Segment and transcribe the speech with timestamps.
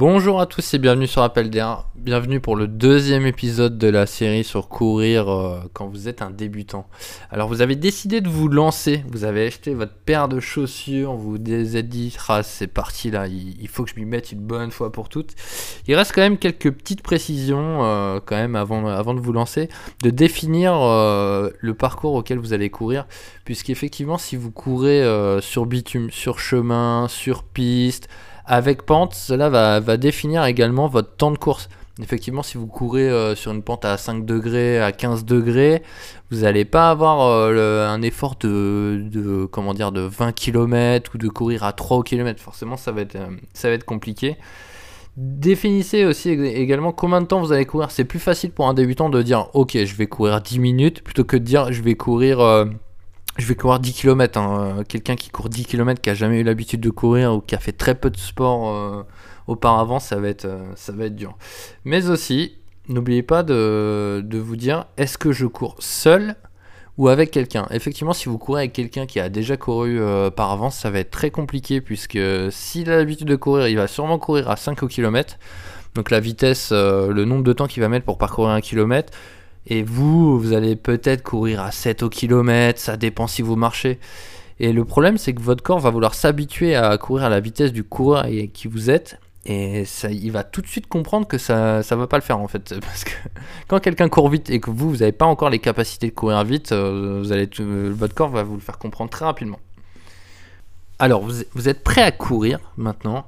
[0.00, 1.50] Bonjour à tous et bienvenue sur Appel.
[1.94, 6.30] Bienvenue pour le deuxième épisode de la série sur courir euh, quand vous êtes un
[6.30, 6.86] débutant.
[7.30, 11.32] Alors vous avez décidé de vous lancer, vous avez acheté votre paire de chaussures, vous
[11.32, 14.70] vous êtes dit ah, c'est parti là, il, faut que je m'y mette une bonne
[14.70, 15.34] fois pour toutes.
[15.86, 19.68] Il reste quand même quelques petites précisions euh, quand même avant, avant de vous lancer,
[20.02, 23.06] de définir euh, le parcours auquel vous allez courir,
[23.44, 25.04] puisqu'effectivement si vous courez
[25.42, 28.08] sur bitume, sur chemin, sur piste,
[28.50, 31.68] avec pente, cela va, définir également votre temps de course.
[32.02, 35.84] Effectivement, si vous courez euh, sur une pente à 5 degrés, à 15 degrés,
[36.32, 41.28] vous n'allez pas avoir euh, un effort de, comment dire, de 20 km ou de
[41.28, 42.42] courir à 3 km.
[42.42, 44.36] Forcément, ça va être, euh, ça va être compliqué.
[45.16, 47.92] Définissez aussi également combien de temps vous allez courir.
[47.92, 51.22] C'est plus facile pour un débutant de dire ok, je vais courir 10 minutes plutôt
[51.22, 52.40] que de dire je vais courir
[53.40, 54.38] je vais courir 10 km.
[54.38, 54.84] Hein.
[54.88, 57.58] Quelqu'un qui court 10 km, qui a jamais eu l'habitude de courir ou qui a
[57.58, 59.02] fait très peu de sport euh,
[59.46, 61.36] auparavant, ça va, être, euh, ça va être dur.
[61.84, 66.36] Mais aussi, n'oubliez pas de, vous dire est-ce que je cours seul
[66.98, 67.66] ou avec quelqu'un?
[67.70, 70.98] Effectivement, si vous courez avec quelqu'un qui a déjà couru euh, par avance, ça va
[70.98, 72.18] être très compliqué puisque
[72.50, 75.38] s'il a l'habitude de courir, il va sûrement courir à 5 km.
[75.94, 79.12] Donc la vitesse, le nombre de temps qu'il va mettre pour parcourir un kilomètre
[79.66, 83.98] et vous, vous allez peut-être courir à 7 au kilomètre, ça dépend si vous marchez.
[84.58, 87.72] Et le problème, c'est que votre corps va vouloir s'habituer à courir à la vitesse
[87.72, 89.18] du coureur qui vous êtes.
[89.46, 92.38] Et ça, il va tout de suite comprendre que ça ne va pas le faire
[92.38, 92.78] en fait.
[92.80, 93.12] Parce que
[93.68, 96.44] quand quelqu'un court vite et que vous, vous n'avez pas encore les capacités de courir
[96.44, 97.48] vite, euh, allez
[97.90, 99.58] votre corps va vous le faire comprendre très rapidement.
[100.98, 103.26] Alors, vous, vous êtes prêt à courir maintenant.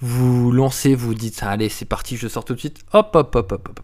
[0.00, 2.80] Vous lancez, vous dites, allez, c'est parti, je sors tout de suite.
[2.92, 3.80] Hop, hop, hop, hop, hop.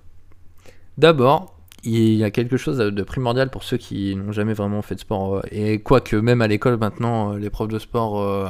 [0.99, 4.94] D'abord, il y a quelque chose de primordial pour ceux qui n'ont jamais vraiment fait
[4.94, 5.37] de sport.
[5.37, 8.48] Euh, et quoique même à l'école maintenant, euh, les profs de sport euh,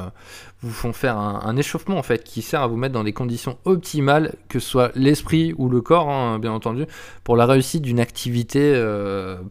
[0.63, 3.59] vous font faire un, échauffement en fait qui sert à vous mettre dans des conditions
[3.65, 6.87] optimales, que ce soit l'esprit ou le corps, hein, bien entendu,
[7.25, 8.73] pour la réussite d'une activité,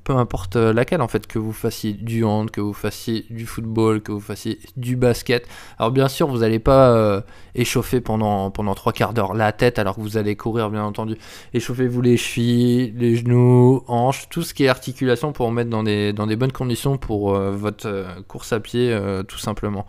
[0.03, 4.01] peu importe laquelle en fait, que vous fassiez du hand, que vous fassiez du football,
[4.01, 5.47] que vous fassiez du basket.
[5.77, 7.23] Alors bien sûr, vous n'allez pas
[7.55, 11.17] échauffer pendant pendant trois quarts d'heure la tête alors que vous allez courir, bien entendu.
[11.53, 16.13] Échauffez-vous les chevilles, les genoux hanches, tout ce qui est articulation pour mettre dans des,
[16.13, 19.85] dans des bonnes conditions pour euh, votre euh, course à pied, euh, tout simplement.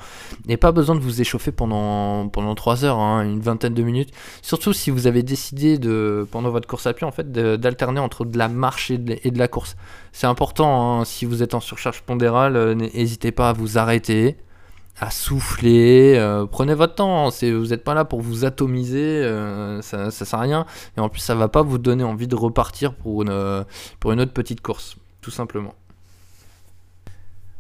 [0.49, 4.11] Et pas besoin de vous échauffer pendant, pendant 3 heures, hein, une vingtaine de minutes.
[4.43, 8.25] Surtout si vous avez décidé, de, pendant votre course à pied, en fait, d'alterner entre
[8.25, 9.77] de la marche et de, la course.
[10.13, 14.37] C'est important, hein, si vous êtes en surcharge pondérale, n'hésitez pas à vous arrêter
[15.01, 16.15] à souffler.
[16.17, 20.39] Euh, prenez votre temps, vous n'êtes pas là pour vous atomiser, euh, ça, ça sert
[20.39, 20.67] à rien.
[20.97, 23.65] Et en plus, ça va pas vous donner envie de repartir pour une,
[24.01, 25.75] pour une autre petite course, tout simplement.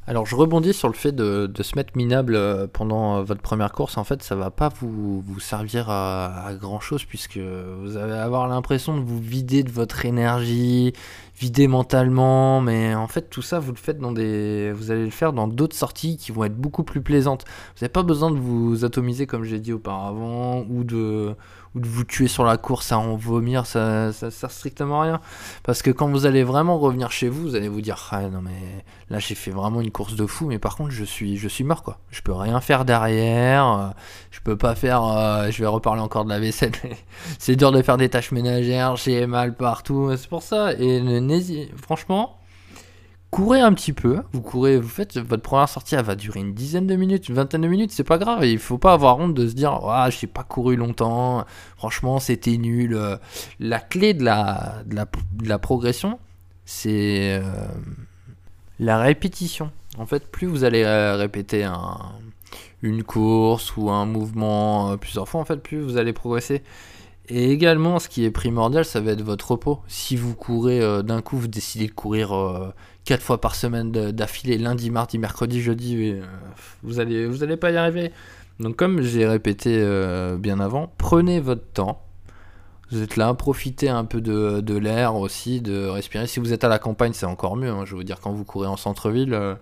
[0.09, 3.97] Alors je rebondis sur le fait de, se mettre minable euh, pendant votre première course.
[3.97, 8.97] En fait, ça va pas vous, servir à, grand chose puisque vous allez avoir l'impression
[8.97, 10.93] de vous vider de votre énergie,
[11.39, 15.11] vider mentalement, mais en fait tout ça vous le faites dans des, vous allez le
[15.11, 17.45] faire dans d'autres sorties qui vont être beaucoup plus plaisantes.
[17.47, 21.35] Vous n'avez pas besoin de vous atomiser comme j'ai dit auparavant ou de,
[21.75, 25.05] ou de vous tuer sur la course à en vomir, ça, ça sert strictement à
[25.05, 25.21] rien.
[25.62, 28.43] Parce que quand vous allez vraiment revenir chez vous, vous allez vous dire ah non
[28.43, 31.49] mais là j'ai fait vraiment une course de fou, mais par contre je suis, je
[31.49, 31.99] suis mort quoi.
[32.11, 33.95] Je peux rien faire derrière,
[34.31, 36.73] je peux pas faire, euh, je vais reparler encore de la vaisselle.
[37.39, 42.39] c'est dur de faire des tâches ménagères, j'ai mal partout, c'est pour ça et franchement,
[43.33, 44.23] courez un petit peu.
[44.33, 47.35] Vous courez, vous faites votre première sortie, elle va durer une dizaine de minutes, une
[47.35, 48.45] vingtaine de minutes, c'est pas grave.
[48.45, 51.45] Il faut pas avoir honte de se dire, ah, j'ai pas couru longtemps.
[51.77, 53.00] Franchement, c'était nul.
[53.59, 56.19] La clé de la, de la, progression,
[56.67, 57.67] c'est euh,
[58.82, 59.70] la répétition.
[59.99, 61.64] En fait, plus vous allez euh, répéter
[62.82, 66.62] une course ou un mouvement euh, plusieurs fois, en fait, plus vous allez progresser.
[67.29, 69.81] Et également, ce qui est primordial, ça va être votre repos.
[69.87, 72.31] Si vous courez euh, d'un coup, vous décidez de courir
[73.05, 76.17] 4 euh, fois par semaine d'affilée, lundi, mardi, mercredi, jeudi,
[76.82, 78.11] vous allez, vous allez pas y arriver.
[78.58, 79.81] Donc, comme j'ai répété
[80.38, 82.02] bien avant, prenez votre temps.
[82.93, 86.27] Vous êtes là, profitez un peu de, l'air aussi, de respirer.
[86.27, 87.71] Si vous êtes à la campagne, c'est encore mieux.
[87.71, 87.85] Hein.
[87.87, 89.56] Je veux dire, quand vous courez en centre-ville,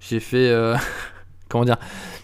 [0.00, 0.50] j'ai fait.
[1.50, 1.76] comment dire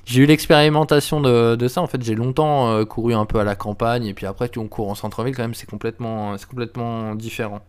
[0.07, 3.57] j'ai eu l'expérimentation de, ça en fait j'ai longtemps euh, couru un peu à la
[3.57, 7.61] campagne et puis après on court en centre-ville quand même c'est complètement complètement différent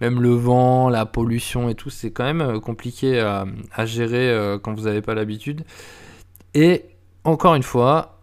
[0.00, 3.44] même le vent la pollution et tout c'est quand même euh, compliqué à,
[3.84, 5.64] gérer euh, quand vous n'avez pas l'habitude
[6.54, 6.84] et
[7.24, 8.20] encore une fois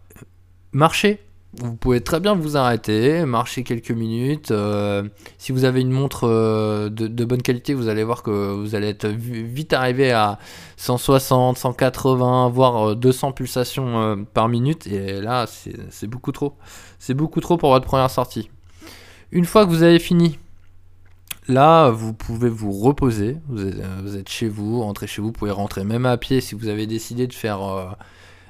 [0.72, 1.20] marcher
[1.54, 4.52] vous pouvez très bien vous arrêter, marcher quelques minutes.
[4.52, 8.76] Euh, si vous avez une montre euh, de, bonne qualité, vous allez voir que vous
[8.76, 10.38] allez être vite arrivé à
[10.76, 14.86] 160, 180, voire 200 pulsations par minute.
[14.86, 16.56] Et là, c'est beaucoup trop.
[17.00, 18.48] C'est beaucoup trop pour votre première sortie.
[19.32, 20.38] Une fois que vous avez fini,
[21.48, 23.38] là, vous pouvez vous reposer.
[23.48, 25.28] Vous êtes, chez vous, rentrez chez vous.
[25.28, 27.96] Vous pouvez rentrer même à pied si vous avez décidé de faire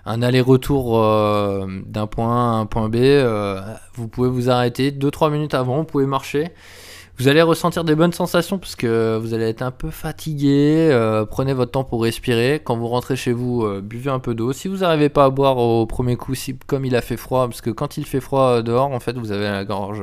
[0.06, 3.60] un aller-retour euh, d'un point A à un point B, euh,
[3.94, 6.48] vous pouvez vous arrêter 2-3 minutes avant, vous pouvez marcher.
[7.20, 10.88] Vous allez ressentir des bonnes sensations parce que vous allez être un peu fatigué.
[10.90, 12.62] Euh, prenez votre temps pour respirer.
[12.64, 14.54] Quand vous rentrez chez vous, buvez un peu d'eau.
[14.54, 16.32] Si vous n'arrivez pas à boire au premier coup,
[16.66, 19.32] comme il a fait froid, parce que quand il fait froid dehors, en fait, vous
[19.32, 20.02] avez la gorge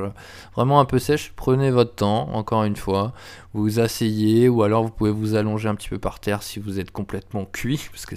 [0.54, 1.32] vraiment un peu sèche.
[1.34, 3.12] Prenez votre temps, encore une fois.
[3.52, 6.60] Vous vous asseyez ou alors vous pouvez vous allonger un petit peu par terre si
[6.60, 8.14] vous êtes complètement cuit, parce que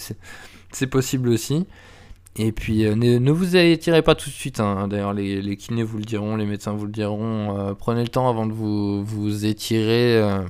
[0.71, 1.65] c'est possible aussi.
[2.37, 4.59] Et puis euh, ne, vous étirez pas tout de suite.
[4.59, 4.87] Hein.
[4.87, 7.57] D'ailleurs, les, kinés vous le diront, les médecins vous le diront.
[7.57, 10.17] Euh, prenez le temps avant de vous, étirer.
[10.17, 10.41] Euh.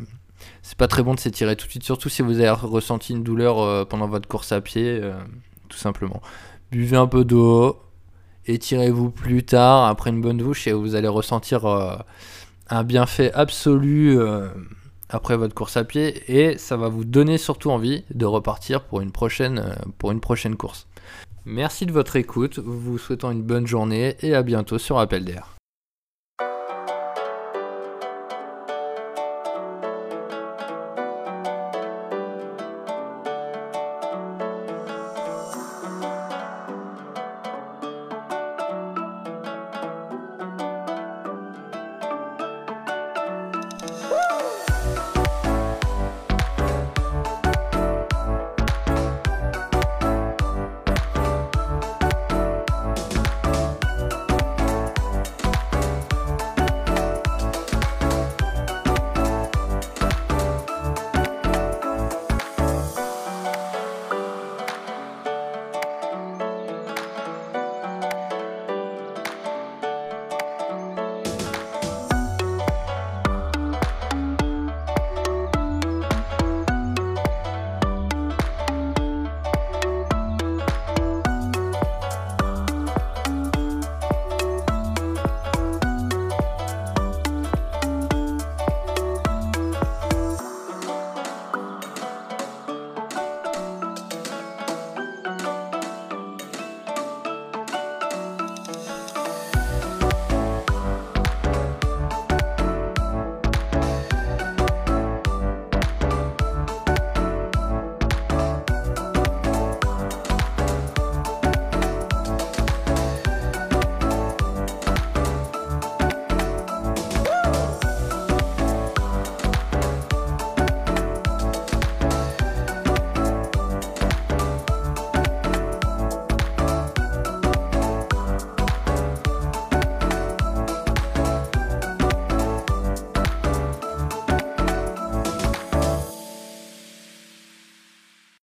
[0.62, 3.24] c'est pas très bon de s'étirer tout de suite, surtout si vous avez ressenti une
[3.24, 5.02] douleur pendant votre course à pied,
[5.70, 6.22] tout simplement.
[6.72, 7.80] Buvez un peu d'eau,
[8.46, 11.66] étirez-vous plus tard après une bonne douche et vous allez ressentir
[12.70, 14.20] un bienfait absolu
[15.12, 19.02] après votre course à pied et ça va vous donner surtout envie de repartir pour
[19.02, 20.88] une prochaine, euh, pour une prochaine course.
[21.46, 25.56] Merci de votre écoute, vous souhaitant une bonne journée et à bientôt sur Appel d'air.